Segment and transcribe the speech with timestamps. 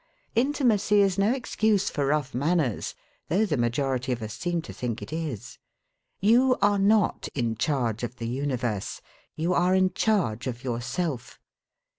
[0.33, 2.95] Intimacy is no excuse for rough manners,
[3.29, 5.59] though the majority of us seem to think it is.
[6.19, 9.01] You are not in charge of the universe;
[9.35, 11.39] you are in charge of yourself.